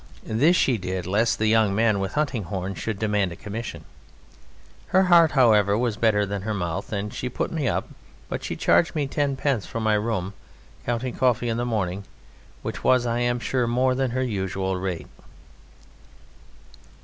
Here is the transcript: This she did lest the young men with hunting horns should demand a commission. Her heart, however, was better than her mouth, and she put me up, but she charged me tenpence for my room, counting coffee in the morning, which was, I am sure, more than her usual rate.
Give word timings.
This 0.25 0.55
she 0.55 0.79
did 0.79 1.05
lest 1.05 1.37
the 1.37 1.45
young 1.45 1.75
men 1.75 1.99
with 1.99 2.13
hunting 2.13 2.45
horns 2.45 2.79
should 2.79 2.97
demand 2.97 3.31
a 3.31 3.35
commission. 3.35 3.85
Her 4.87 5.03
heart, 5.03 5.33
however, 5.33 5.77
was 5.77 5.95
better 5.95 6.25
than 6.25 6.41
her 6.41 6.55
mouth, 6.55 6.91
and 6.91 7.13
she 7.13 7.29
put 7.29 7.51
me 7.51 7.67
up, 7.67 7.87
but 8.27 8.43
she 8.43 8.55
charged 8.55 8.95
me 8.95 9.05
tenpence 9.05 9.67
for 9.67 9.79
my 9.79 9.93
room, 9.93 10.33
counting 10.87 11.13
coffee 11.13 11.49
in 11.49 11.57
the 11.57 11.65
morning, 11.65 12.03
which 12.63 12.83
was, 12.83 13.05
I 13.05 13.19
am 13.19 13.39
sure, 13.39 13.67
more 13.67 13.93
than 13.93 14.09
her 14.09 14.23
usual 14.23 14.75
rate. 14.75 15.05